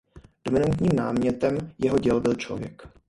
Dominantním 0.45 0.91
námětem 0.95 1.71
jeho 1.79 1.99
děl 1.99 2.21
byl 2.21 2.35
člověk. 2.35 2.87